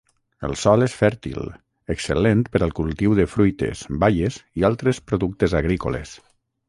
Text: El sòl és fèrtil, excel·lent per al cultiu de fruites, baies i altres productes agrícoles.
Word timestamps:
El 0.47 0.53
sòl 0.59 0.85
és 0.85 0.95
fèrtil, 1.01 1.51
excel·lent 1.95 2.41
per 2.55 2.61
al 2.67 2.73
cultiu 2.79 3.13
de 3.19 3.27
fruites, 3.35 3.85
baies 4.05 4.41
i 4.63 4.67
altres 4.71 5.03
productes 5.13 5.59
agrícoles. 5.61 6.17